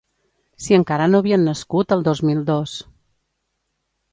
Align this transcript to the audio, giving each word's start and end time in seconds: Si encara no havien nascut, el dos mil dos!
Si 0.67 0.77
encara 0.77 1.07
no 1.11 1.19
havien 1.23 1.45
nascut, 1.49 1.95
el 1.99 2.07
dos 2.09 2.25
mil 2.31 2.41
dos! 2.51 2.75